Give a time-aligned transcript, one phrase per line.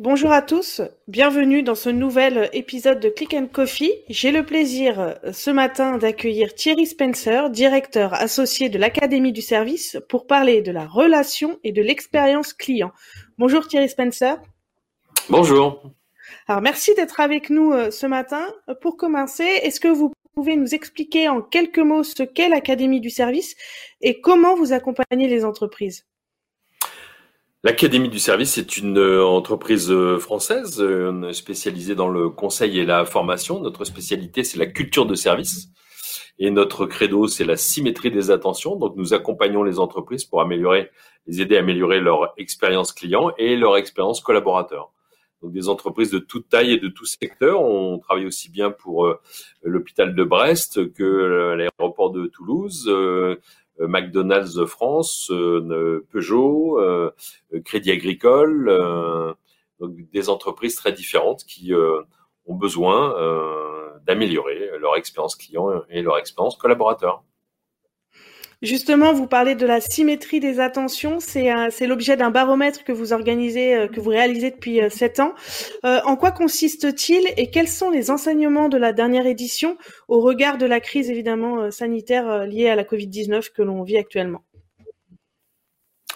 [0.00, 3.92] Bonjour à tous, bienvenue dans ce nouvel épisode de Click and Coffee.
[4.08, 9.98] J'ai le plaisir euh, ce matin d'accueillir Thierry Spencer, directeur associé de l'Académie du service,
[10.08, 12.92] pour parler de la relation et de l'expérience client.
[13.36, 14.38] Bonjour Thierry Spencer.
[15.28, 15.82] Bonjour.
[16.48, 18.46] Alors merci d'être avec nous euh, ce matin.
[18.80, 23.10] Pour commencer, est-ce que vous pouvez nous expliquer en quelques mots ce qu'est l'Académie du
[23.10, 23.54] service
[24.00, 26.06] et comment vous accompagnez les entreprises?
[27.62, 32.86] L'Académie du service est une euh, entreprise euh, française euh, spécialisée dans le conseil et
[32.86, 33.60] la formation.
[33.60, 35.68] Notre spécialité, c'est la culture de service.
[36.38, 38.76] Et notre credo, c'est la symétrie des attentions.
[38.76, 40.90] Donc, nous accompagnons les entreprises pour améliorer,
[41.26, 44.90] les aider à améliorer leur expérience client et leur expérience collaborateur.
[45.42, 47.60] Donc, des entreprises de toute taille et de tout secteur.
[47.60, 49.14] On travaille aussi bien pour
[49.62, 52.90] l'hôpital de Brest que l'aéroport de Toulouse,
[53.80, 55.30] McDonald's France,
[56.10, 56.78] Peugeot,
[57.60, 58.66] euh, Crédit Agricole,
[59.78, 61.72] donc des entreprises très différentes qui
[62.46, 63.14] ont besoin
[64.06, 67.22] d'améliorer leur expérience client et leur expérience collaborateur.
[68.62, 71.18] Justement, vous parlez de la symétrie des attentions.
[71.18, 75.32] C'est l'objet d'un baromètre que vous organisez, euh, que vous réalisez depuis euh, sept ans.
[75.86, 80.58] Euh, en quoi consiste-t-il et quels sont les enseignements de la dernière édition au regard
[80.58, 84.42] de la crise évidemment sanitaire liée à la Covid-19 que l'on vit actuellement?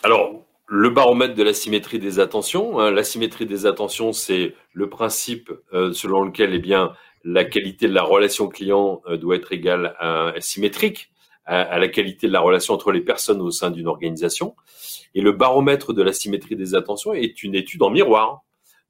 [0.03, 0.45] Alors,
[0.77, 2.81] le baromètre de la symétrie des attentions.
[2.81, 5.53] Hein, la symétrie des attentions, c'est le principe
[5.93, 11.13] selon lequel eh bien, la qualité de la relation client doit être égale à symétrique
[11.47, 14.55] à, la qualité de la relation entre les personnes au sein d'une organisation.
[15.15, 18.43] Et le baromètre de la symétrie des attentions est une étude en miroir,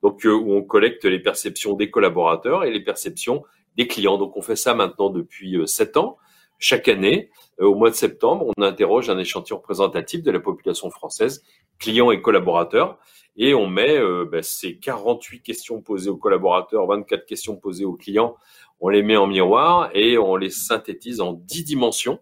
[0.02, 3.42] donc euh, où on collecte les perceptions des collaborateurs et les perceptions
[3.77, 4.18] des clients.
[4.18, 6.16] Donc on fait ça maintenant depuis euh, sept ans.
[6.58, 10.91] Chaque année, euh, au mois de septembre, on interroge un échantillon représentatif de la population
[10.91, 11.42] française,
[11.78, 12.98] clients et collaborateurs,
[13.36, 13.98] et on met
[14.30, 18.36] ben, ces 48 questions posées aux collaborateurs, 24 questions posées aux clients,
[18.80, 22.20] on les met en miroir et on les synthétise en 10 dimensions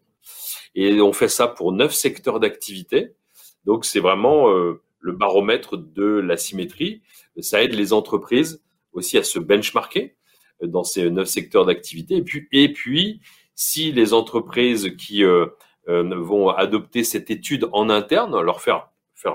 [0.75, 3.15] et on fait ça pour neuf secteurs d'activité.
[3.65, 7.03] Donc c'est vraiment euh, le baromètre de la symétrie.
[7.41, 8.63] Ça aide les entreprises
[8.93, 10.17] aussi à se benchmarker
[10.63, 12.23] euh, dans ces neuf secteurs d'activité.
[12.53, 13.21] Et puis,
[13.55, 15.47] si les entreprises qui euh,
[15.87, 18.89] vont adopter cette étude en interne, leur faire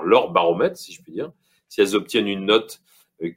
[0.04, 1.32] leur baromètre, si je puis dire,
[1.68, 2.82] si elles obtiennent une note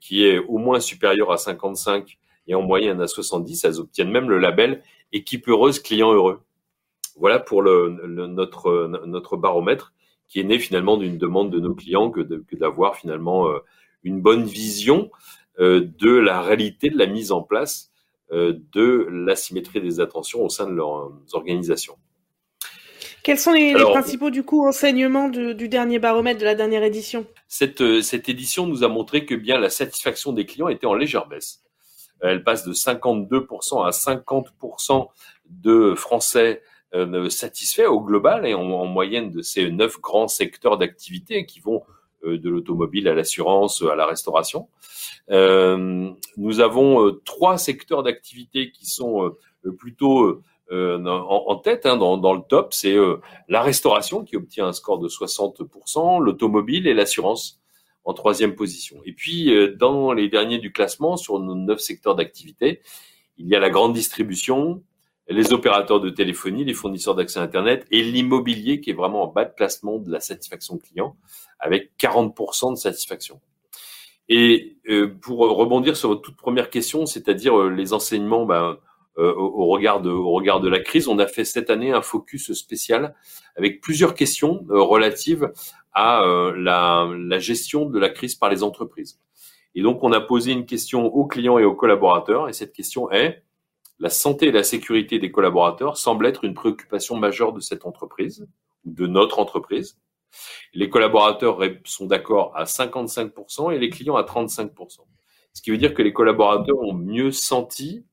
[0.01, 4.29] qui est au moins supérieure à 55 et en moyenne à 70, elles obtiennent même
[4.29, 4.83] le label
[5.13, 6.41] équipe heureuse, client heureux.
[7.17, 9.93] Voilà pour le, notre, notre baromètre
[10.27, 12.21] qui est né finalement d'une demande de nos clients que,
[12.53, 13.59] d'avoir finalement euh,
[14.03, 15.11] une bonne vision
[15.59, 17.90] euh, de la réalité de la mise en place euh,
[18.31, 21.97] de l'asymétrie des attentions au sein de leurs organisations.
[23.23, 27.25] Quels sont les, principaux du coup enseignements du dernier baromètre de la dernière édition?
[27.47, 31.27] Cette, cette édition nous a montré que bien la satisfaction des clients était en légère
[31.27, 31.61] baisse.
[32.21, 35.07] Elle passe de 52% à 50%
[35.49, 36.61] de Français
[36.93, 41.83] euh, satisfait au global et en, moyenne de ces neuf grands secteurs d'activité qui vont
[41.87, 41.93] euh,
[42.23, 44.67] de l'automobile à l'assurance, à la restauration.
[45.29, 49.35] Euh, nous avons euh, trois secteurs d'activité qui sont
[49.77, 52.73] plutôt en, tête, hein, dans, dans, le top.
[52.73, 52.95] C'est
[53.49, 57.61] la restauration qui obtient un score de 60%, l'automobile et l'assurance
[58.05, 58.97] en troisième position.
[59.05, 62.81] Et puis, dans les derniers du classement, sur nos neuf secteurs d'activité,
[63.37, 64.81] il y a la grande distribution,
[65.31, 69.45] les opérateurs de téléphonie, les fournisseurs d'accès Internet et l'immobilier qui est vraiment en bas
[69.45, 71.15] de classement de la satisfaction client
[71.59, 73.39] avec 40% de satisfaction.
[74.29, 78.77] Et euh, pour rebondir sur votre toute première question, c'est-à-dire euh, les enseignements ben,
[79.17, 82.01] euh, au, regard de, au regard de la crise, on a fait cette année un
[82.01, 83.13] focus spécial
[83.57, 85.51] avec plusieurs questions relatives
[85.93, 86.23] à
[86.55, 89.19] la, la gestion de la crise par les entreprises.
[89.75, 93.11] Et donc, on a posé une question aux clients et aux collaborateurs, et cette question
[93.11, 93.43] est
[94.01, 98.47] la santé et la sécurité des collaborateurs semble être une préoccupation majeure de cette entreprise
[98.83, 99.99] ou de notre entreprise.
[100.73, 105.01] Les collaborateurs sont d'accord à 55% et les clients à 35%.
[105.53, 108.03] Ce qui veut dire que les collaborateurs ont mieux senti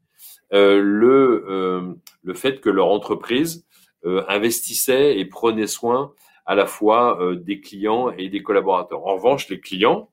[0.53, 3.67] euh, le, euh, le fait que leur entreprise
[4.05, 6.13] euh, investissait et prenait soin
[6.45, 9.07] à la fois des clients et des collaborateurs.
[9.07, 10.11] En revanche, les clients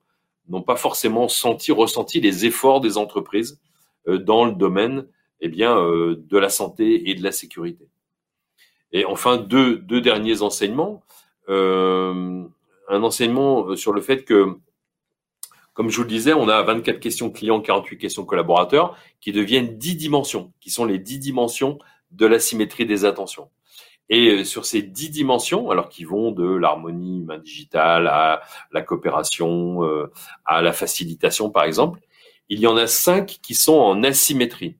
[0.49, 3.57] n'ont pas forcément senti, ressenti les efforts des entreprises
[4.05, 5.07] dans le domaine
[5.41, 7.87] eh bien, euh, de la santé et de la sécurité.
[8.91, 11.03] Et enfin, deux, deux derniers enseignements.
[11.49, 12.43] Euh,
[12.87, 14.57] un enseignement sur le fait que,
[15.73, 19.77] comme je vous le disais, on a 24 questions clients, 48 questions collaborateurs, qui deviennent
[19.77, 21.79] 10 dimensions, qui sont les 10 dimensions
[22.11, 23.49] de la symétrie des attentions.
[24.07, 29.81] Et sur ces dix dimensions, alors qui vont de l'harmonie humain digitale à la coopération,
[30.45, 31.99] à la facilitation par exemple,
[32.49, 34.77] il y en a cinq qui sont en asymétrie.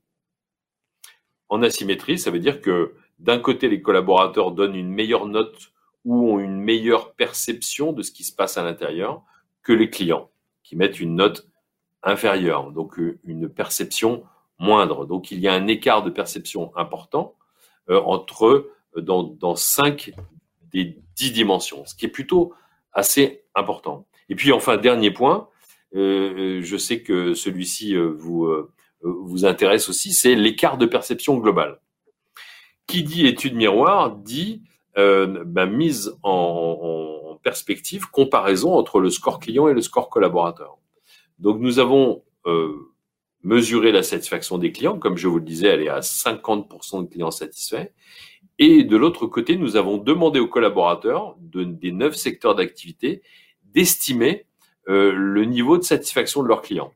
[1.49, 5.71] En asymétrie, ça veut dire que d'un côté, les collaborateurs donnent une meilleure note
[6.03, 9.23] ou ont une meilleure perception de ce qui se passe à l'intérieur
[9.63, 10.29] que les clients,
[10.63, 11.47] qui mettent une note
[12.03, 14.23] inférieure, donc euh, une perception
[14.59, 15.05] moindre.
[15.05, 17.35] Donc il y a un écart de perception important
[17.89, 20.13] euh, entre eux dans, dans cinq
[20.71, 22.53] des dix dimensions, ce qui est plutôt
[22.93, 24.05] assez important.
[24.29, 25.49] Et puis enfin, dernier point,
[25.95, 28.47] euh, je sais que celui-ci vous,
[29.05, 31.79] vous intéresse aussi, c'est l'écart de perception globale.
[32.87, 34.61] Qui dit étude miroir dit
[34.97, 40.79] euh, bah, mise en, perspective, comparaison entre le score client et le score collaborateur.
[41.37, 42.73] Donc nous avons euh,
[43.43, 47.07] mesuré la satisfaction des clients, comme je vous le disais, elle est à 50% de
[47.07, 47.89] clients satisfaits.
[48.57, 53.21] Et de l'autre côté, nous avons demandé aux collaborateurs de, des neuf secteurs d'activité
[53.63, 54.45] d'estimer
[54.87, 56.93] euh, le niveau de satisfaction de leurs clients.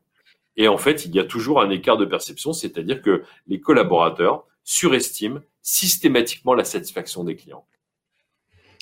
[0.56, 4.46] Et en fait, il y a toujours un écart de perception, c'est-à-dire que les collaborateurs
[4.64, 7.64] surestiment systématiquement la satisfaction des clients.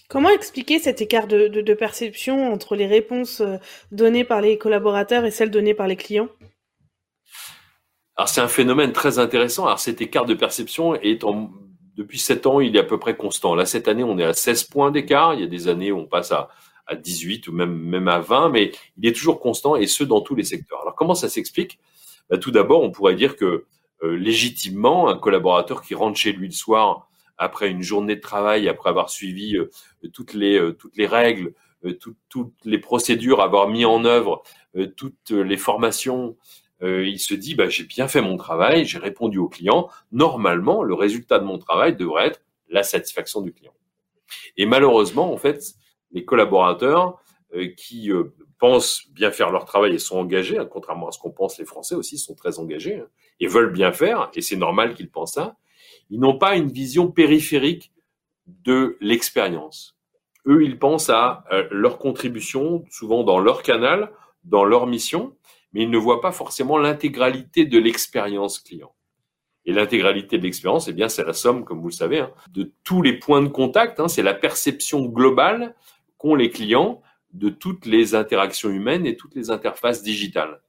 [0.08, 3.56] Comment expliquer cet écart de, perception entre les réponses euh,
[3.92, 6.30] données par les collaborateurs et celles données par les clients?
[8.16, 9.66] Alors c'est un phénomène très intéressant.
[9.66, 11.22] Alors cet écart de perception est
[11.98, 13.54] depuis 7 ans, il est à peu près constant.
[13.54, 15.34] Là, cette année, on est à 16 points d'écart.
[15.34, 16.48] Il y a des années où on passe à,
[16.88, 20.20] à 18 ou même, même à 20, mais il est toujours constant et ce, dans
[20.20, 20.80] tous les secteurs.
[20.82, 21.78] Alors comment ça s'explique?
[22.30, 23.66] Bah, Tout d'abord, on pourrait dire que
[24.02, 28.68] euh, légitimement, un collaborateur qui rentre chez lui le soir après une journée de travail,
[28.68, 29.70] après avoir suivi euh,
[30.12, 31.52] toutes les euh, toutes les règles,
[32.00, 34.42] toutes les procédures, avoir mis en œuvre
[34.96, 36.36] toutes les formations,
[36.82, 39.88] il se dit bah, j'ai bien fait mon travail, j'ai répondu au client.
[40.10, 43.74] Normalement, le résultat de mon travail devrait être la satisfaction du client.
[44.56, 45.76] Et malheureusement, en fait,
[46.12, 47.20] les collaborateurs
[47.76, 48.10] qui
[48.58, 51.64] pensent bien faire leur travail et sont engagés, hein, contrairement à ce qu'on pense, les
[51.64, 53.06] Français aussi sont très engagés hein,
[53.40, 55.56] et veulent bien faire, et c'est normal qu'ils pensent ça.
[56.10, 57.92] Ils n'ont pas une vision périphérique
[58.46, 59.96] de l'expérience.
[60.46, 64.10] Eux, ils pensent à euh, leur contribution, souvent dans leur canal,
[64.44, 65.36] dans leur mission,
[65.72, 68.94] mais ils ne voient pas forcément l'intégralité de l'expérience client.
[69.66, 72.72] Et l'intégralité de l'expérience, eh bien, c'est la somme, comme vous le savez, hein, de
[72.84, 74.00] tous les points de contact.
[74.08, 75.74] C'est la perception globale
[76.18, 77.00] qu'ont les clients
[77.32, 80.60] de toutes les interactions humaines et toutes les interfaces digitales.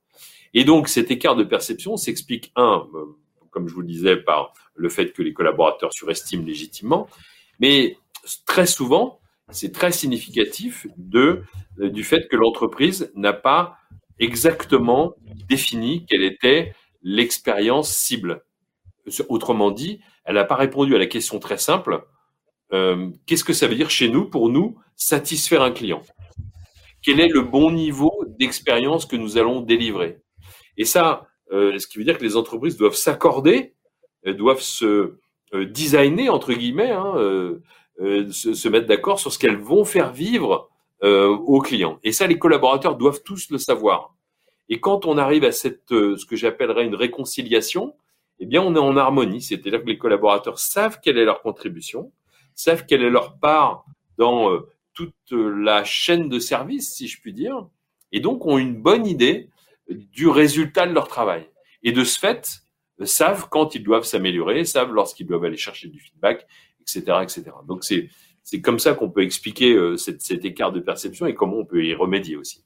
[0.53, 3.05] Et donc, cet écart de perception s'explique, un, euh,
[3.51, 7.07] comme je vous le disais, par le fait que les collaborateurs surestiment légitimement,
[7.59, 7.97] mais
[8.45, 9.19] très souvent,
[9.51, 11.43] c'est très significatif de,
[11.79, 13.77] euh, du fait que l'entreprise n'a pas
[14.19, 15.15] exactement
[15.47, 18.43] défini quelle était l'expérience cible.
[19.29, 22.05] Autrement dit, elle n'a pas répondu à la question très simple
[22.73, 26.01] euh, qu'est-ce que ça veut dire chez nous pour nous satisfaire un client?
[27.01, 30.19] Quel est le bon niveau d'expérience que nous allons délivrer?
[30.77, 33.73] Et ça, euh, ce qui veut dire que les entreprises doivent s'accorder,
[34.27, 35.17] euh, doivent se
[35.53, 37.13] euh, designer entre guillemets, hein,
[37.97, 40.69] se, se, mettre d'accord sur ce qu'elles vont faire vivre
[41.01, 41.97] aux clients.
[42.03, 44.15] Et ça, les collaborateurs doivent tous le savoir.
[44.67, 47.93] Et quand on arrive à cette, ce que j'appellerais une réconciliation,
[48.39, 49.41] eh bien, on est en harmonie.
[49.41, 52.11] C'est-à-dire que les collaborateurs savent quelle est leur contribution,
[52.59, 53.85] savent quelle est leur part
[54.17, 54.59] dans
[54.93, 57.67] toute la chaîne de service, si je puis dire,
[58.11, 59.49] et donc ont une bonne idée
[59.89, 61.47] du résultat de leur travail.
[61.83, 62.61] Et de ce fait,
[63.05, 66.45] savent quand ils doivent s'améliorer, savent lorsqu'ils doivent aller chercher du feedback,
[66.81, 67.43] etc., etc.
[67.67, 71.65] Donc c'est comme ça qu'on peut expliquer euh, cet écart de perception et comment on
[71.65, 72.65] peut y remédier aussi.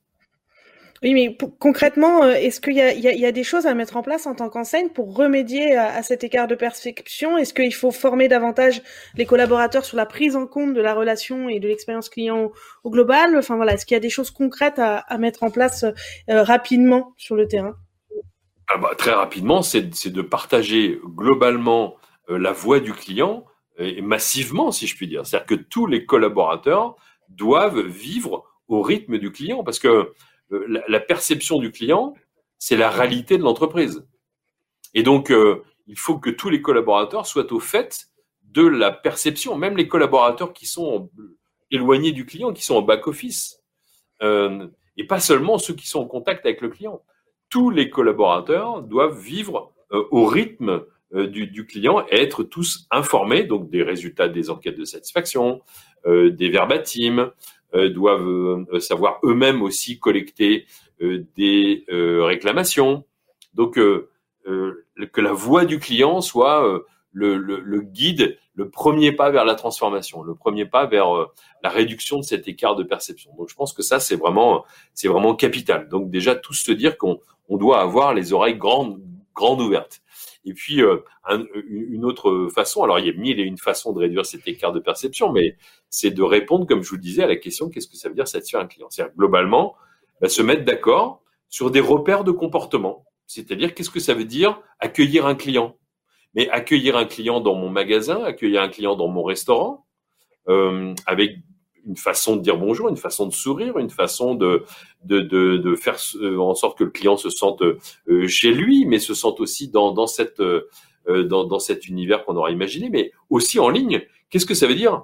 [1.03, 4.36] Oui, mais concrètement, euh, est-ce qu'il y, a, des choses à mettre en place en
[4.36, 7.38] tant qu'enseigne pour remédier à, cet écart de perception?
[7.38, 8.81] Est-ce qu'il faut former davantage
[9.17, 12.51] les collaborateurs sur la prise en compte de la relation et de l'expérience client
[12.86, 13.36] au, global?
[13.38, 17.13] Enfin voilà, est-ce qu'il y a des choses concrètes à, mettre en place euh, rapidement
[17.17, 17.75] sur le terrain?
[18.69, 21.98] Ah bah, Très rapidement, c'est de partager globalement
[22.29, 23.45] euh, la voix du client
[24.03, 25.25] massivement, si je puis dire.
[25.25, 26.95] C'est-à-dire que tous les collaborateurs
[27.27, 30.13] doivent vivre au rythme du client parce que
[30.52, 32.14] euh, la, perception du client,
[32.58, 34.06] c'est la réalité de l'entreprise.
[34.94, 38.08] Et donc, euh, il faut que tous les collaborateurs soient au fait
[38.44, 41.10] de la perception, même les collaborateurs qui sont
[41.72, 43.62] éloignés du client, qui sont en back-office,
[44.22, 47.02] euh, et pas seulement ceux qui sont en contact avec le client.
[47.50, 53.84] Tous les collaborateurs doivent vivre au rythme du, client et être tous informés donc des
[53.84, 55.62] résultats des enquêtes de satisfaction,
[56.06, 57.32] des verbatims,
[57.74, 60.65] doivent euh, savoir eux-mêmes aussi collecter
[61.01, 63.06] euh, des réclamations.
[63.53, 69.46] Donc que la voix du client soit le, le, le, guide le premier pas vers
[69.46, 71.32] la transformation, le premier pas vers euh,
[71.63, 73.32] la réduction de cet écart de perception.
[73.38, 74.63] Donc je pense que ça c'est vraiment
[74.94, 75.89] c'est vraiment capital.
[75.89, 79.01] Donc déjà tous se dire qu'on on doit avoir les oreilles grandes
[79.34, 80.01] grandes ouvertes.
[80.46, 80.98] Et puis euh,
[81.68, 84.72] une autre façon, alors il y a mille et une façons de réduire cet écart
[84.74, 85.58] de perception, mais
[85.90, 88.16] c'est de répondre, comme je vous le disais, à la question qu'est-ce que ça veut
[88.16, 88.88] dire satisfaire un client?
[88.90, 89.76] C'est-à-dire globalement
[90.22, 93.06] bah, se mettre d'accord sur des repères de comportement.
[93.28, 95.78] C'est-à-dire qu'est-ce que ça veut dire accueillir un client?
[96.34, 99.86] Mais accueillir un client dans mon magasin, accueillir un client dans mon restaurant,
[100.50, 101.38] euh, avec
[101.88, 104.66] une façon de dire bonjour, une façon de sourire, une façon de
[105.75, 109.40] faire euh, en sorte que le client se sente euh, chez lui, mais se sente
[109.40, 114.06] aussi euh, dans, dans cet univers qu'on aura imaginé, mais aussi en ligne.
[114.30, 115.04] Qu'est-ce que ça veut dire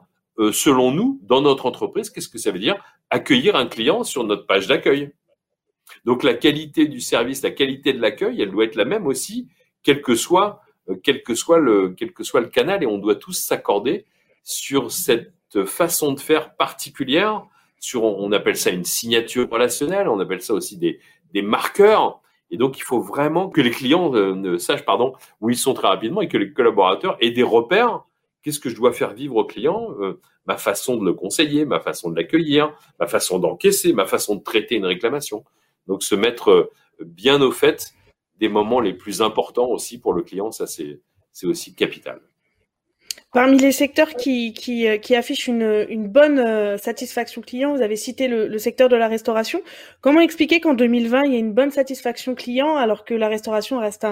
[0.54, 4.46] selon nous dans notre entreprise Qu'est-ce que ça veut dire accueillir un client sur notre
[4.46, 5.12] page d'accueil?
[6.06, 9.50] Donc la qualité du service, la qualité de l'accueil, elle doit être la même aussi,
[9.84, 10.62] quel que soit
[11.04, 14.06] quel que soit le quel que soit le canal et on doit tous s'accorder
[14.44, 15.34] sur cette
[15.66, 17.46] façon de faire particulière
[17.80, 21.00] sur on appelle ça une signature relationnelle on appelle ça aussi des
[21.34, 25.58] des marqueurs et donc il faut vraiment que les clients euh, sachent pardon où ils
[25.58, 28.04] sont très rapidement et que les collaborateurs aient des repères
[28.44, 31.80] qu'est-ce que je dois faire vivre au client euh, ma façon de le conseiller ma
[31.80, 35.44] façon de l'accueillir ma façon d'encaisser ma façon de traiter une réclamation
[35.88, 37.94] donc se mettre bien au fait
[38.40, 40.52] des moments les plus importants aussi pour le client.
[40.52, 41.02] Ça, c'est
[41.44, 42.22] aussi capital.
[43.32, 48.58] Parmi les secteurs qui, euh, affichent une, bonne euh, satisfaction client, vous avez cité le,
[48.58, 49.62] secteur de la restauration.
[50.02, 53.80] Comment expliquer qu'en 2020, il y a une bonne satisfaction client alors que la restauration
[53.80, 54.04] reste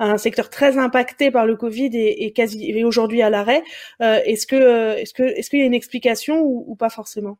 [0.00, 3.62] un, secteur très impacté par le Covid et, aujourd'hui à l'arrêt
[4.02, 7.38] euh, Est-ce est-ce que est-ce qu'il y a une explication ou, pas forcément?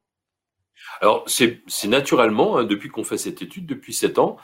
[1.01, 4.37] Alors, c'est naturellement, hein, depuis qu'on fait cette étude, depuis sept ans,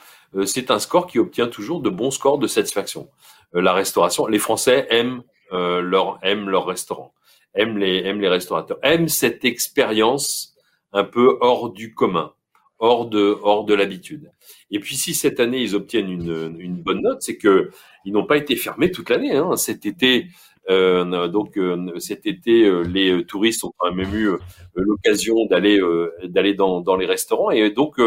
[0.45, 3.09] c'est un score qui obtient toujours de bons scores de satisfaction.
[3.53, 7.13] La restauration, les Français aiment euh, leur aiment leur restaurant,
[7.55, 10.55] aiment les aiment les restaurateurs, aiment cette expérience
[10.91, 12.33] un peu hors du commun,
[12.79, 14.31] hors de hors de l'habitude.
[14.71, 17.71] Et puis si cette année ils obtiennent une, une bonne note, c'est que
[18.05, 19.35] ils n'ont pas été fermés toute l'année.
[19.35, 19.55] Hein.
[19.55, 20.27] Cet été,
[20.69, 24.31] euh, donc euh, cet été, euh, les touristes ont quand même eu
[24.75, 25.79] l'occasion d'aller
[26.23, 27.99] d'aller dans, dans les restaurants et donc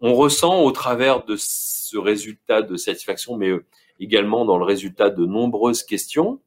[0.00, 3.52] on ressent au travers de ce résultat de satisfaction, mais
[4.00, 6.40] également dans le résultat de nombreuses questions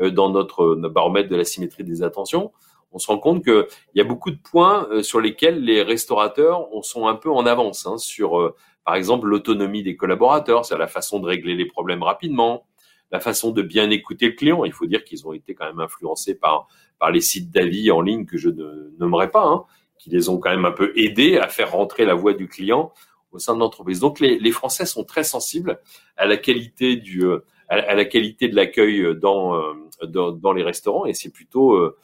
[0.00, 2.52] dans notre, baromètre de la symétrie des attentions,
[2.92, 7.06] on se rend compte qu'il y a beaucoup de points sur lesquels les restaurateurs sont
[7.06, 11.26] un peu en avance hein, sur, par exemple, l'autonomie des collaborateurs, c'est la façon de
[11.26, 12.66] régler les problèmes rapidement,
[13.10, 14.64] la façon de bien écouter le client.
[14.64, 18.00] Il faut dire qu'ils ont été quand même influencés par par les sites d'avis en
[18.00, 19.64] ligne que je ne nommerai pas, hein,
[19.98, 22.92] qui les ont quand même un peu aidés à faire rentrer la voix du client
[23.30, 24.00] au sein de l'entreprise.
[24.00, 25.80] Donc les, les, Français sont très sensibles
[26.16, 29.72] à la qualité du euh, à, la qualité de l'accueil dans, euh,
[30.04, 31.96] dans, dans les restaurants et c'est plutôt euh,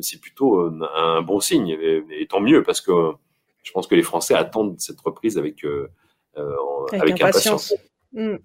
[0.00, 1.78] c'est plutôt un bon signe
[2.10, 3.12] et, tant mieux parce que
[3.62, 5.64] je pense que les Français attendent cette reprise avec
[6.92, 7.74] avec, impatience.
[8.14, 8.36] Hmm.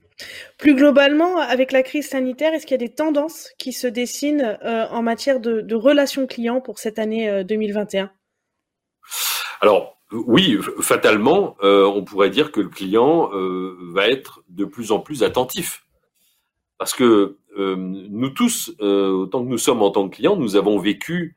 [0.58, 4.58] Plus globalement, avec la crise sanitaire, est-ce qu'il y a des tendances qui se dessinent
[4.64, 8.08] euh, en matière de, relations clients pour cette année 2021 euh,
[9.62, 13.30] Alors, oui, fatalement, euh, on pourrait dire que le client
[13.94, 15.86] va être de plus en plus attentif.
[16.80, 21.36] Parce que nous tous, autant que nous sommes en tant que clients, nous avons vécu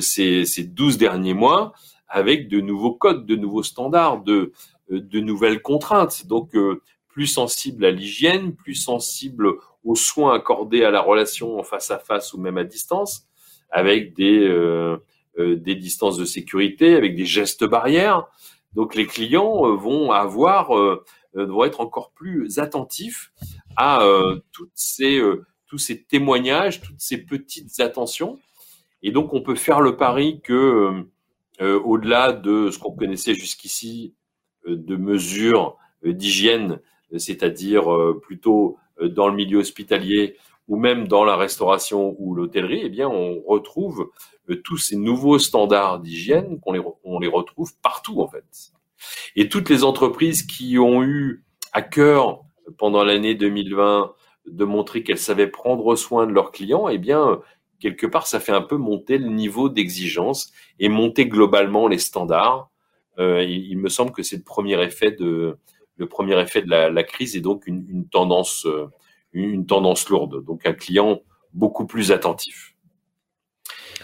[0.00, 1.72] ces, ces 12 derniers mois
[2.08, 4.52] avec de nouveaux codes, de nouveaux standards, de,
[4.88, 6.26] de nouvelles contraintes.
[6.28, 6.54] Donc,
[7.14, 9.48] plus sensible à l'hygiène, plus sensible
[9.84, 13.28] aux soins accordés à la relation en face à face ou même à distance,
[13.70, 14.96] avec des, euh,
[15.38, 18.26] euh, des distances de sécurité, avec des gestes barrières.
[18.74, 20.72] Donc les clients euh, vont avoir,
[21.34, 23.32] vont être encore plus attentifs
[23.76, 24.06] à
[24.52, 25.20] toutes ces,
[25.66, 28.38] tous ces témoignages, toutes ces petites attentions.
[29.02, 31.04] Et donc on peut faire le pari que,
[31.60, 34.14] au-delà de ce qu'on connaissait jusqu'ici,
[34.66, 36.80] de mesures d'hygiène
[37.18, 42.80] c'est-à-dire euh, plutôt euh, dans le milieu hospitalier ou même dans la restauration ou l'hôtellerie,
[42.84, 44.10] eh bien, on retrouve
[44.48, 48.44] euh, tous ces nouveaux standards d'hygiène qu'on les, on les retrouve partout, en fait.
[49.36, 52.43] Et toutes les entreprises qui ont eu à cœur
[52.78, 54.12] pendant l'année 2020
[54.46, 57.40] de montrer qu'elles savaient prendre soin de leurs clients, eh bien,
[57.80, 62.70] quelque part, ça fait un peu monter le niveau d'exigence et monter globalement les standards.
[63.18, 65.56] Euh, il, il, me semble que c'est le premier effet de,
[65.96, 68.88] le premier effet de la, crise est donc une, tendance, euh,
[69.32, 70.44] une tendance lourde.
[70.44, 71.20] Donc un client
[71.52, 72.74] beaucoup plus attentif.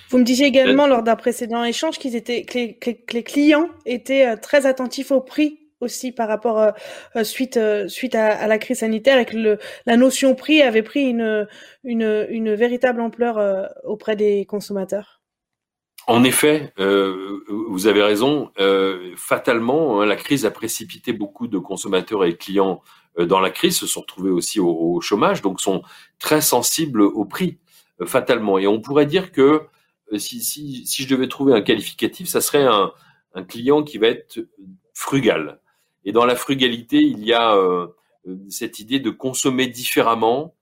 [0.08, 4.36] Vous me disiez également lors d'un précédent échange qu'ils étaient, que les, clients étaient euh,
[4.36, 6.72] très attentifs au prix aussi par rapport
[7.22, 7.58] suite
[7.88, 11.48] suite à, la crise sanitaire et que le, la notion prix avait pris une
[11.84, 15.20] une, véritable ampleur auprès des consommateurs.
[16.06, 18.50] En effet, euh, vous avez raison.
[18.58, 22.82] Euh, fatalement, hein, la crise a précipité beaucoup de consommateurs et clients
[23.18, 25.82] euh, dans la crise, se sont retrouvés aussi au, chômage, donc sont
[26.18, 27.58] très sensibles au prix,
[28.06, 28.58] fatalement.
[28.58, 29.62] Et on pourrait dire que
[30.16, 32.90] si, si, si, je devais trouver un qualificatif, ça serait un,
[33.34, 34.40] un, client qui va être
[34.94, 35.60] frugal.
[36.04, 37.56] Et dans la frugalité, il y a
[38.48, 40.54] cette idée de consommer différemment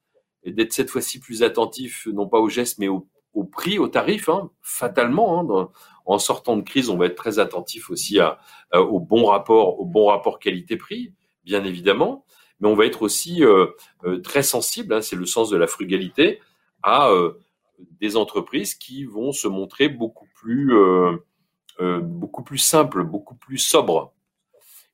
[0.42, 3.88] et d'être cette fois-ci plus attentif, non pas aux gestes, mais aux au prix, au
[3.88, 5.40] tarif, hein, fatalement.
[5.40, 5.68] Hein,
[6.07, 8.38] en sortant de crise, on va être très attentif aussi à,
[8.73, 11.12] au bon rapport, au bon rapport qualité-prix,
[11.45, 12.25] bien évidemment.
[12.61, 13.66] Mais on va être aussi euh,
[14.04, 16.40] euh, très sensible, hein, c'est le sens de la frugalité,
[16.83, 17.38] à euh,
[18.00, 20.75] des entreprises qui vont se montrer beaucoup plus,
[21.78, 24.12] beaucoup plus simples, beaucoup plus sobres.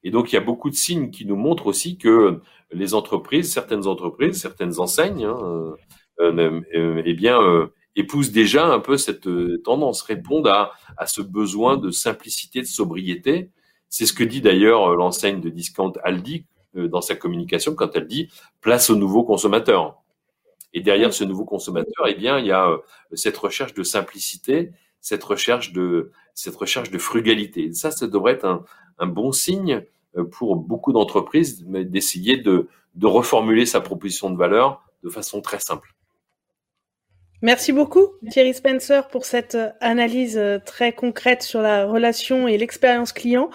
[0.05, 3.53] Et donc, il y a beaucoup de signes qui nous montrent aussi que les entreprises,
[3.53, 5.75] certaines entreprises, certaines enseignes, hein,
[6.21, 11.91] eh bien, épousent déjà un peu cette euh, tendance, répondent à, à ce besoin de
[11.91, 13.51] simplicité, de sobriété.
[13.89, 16.47] C'est ce que dit d'ailleurs euh, l'enseigne de discount Aldi
[16.77, 18.29] euh, dans sa communication quand elle dit
[18.61, 20.03] place au nouveau consommateur.
[20.73, 22.69] Et derrière ce nouveau consommateur, eh bien, il y a
[23.13, 27.73] cette recherche de simplicité, cette recherche de cette recherche de frugalité.
[27.73, 28.65] Ça, ça devrait être un,
[28.99, 29.85] un bon signe
[30.31, 35.95] pour beaucoup d'entreprises d'essayer de, de reformuler sa proposition de valeur de façon très simple.
[37.45, 42.57] Merci beaucoup Thierry Spencer pour cette euh, analyse euh, très concrète sur la relation et
[42.57, 43.51] l'expérience client.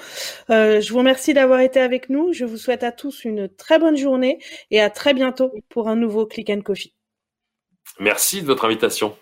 [0.52, 2.32] Euh, je vous remercie d'avoir été avec nous.
[2.32, 4.38] Je vous souhaite à tous une très bonne journée
[4.70, 6.94] et à très bientôt pour un nouveau Click and Coffee.
[8.00, 9.16] Merci de votre invitation.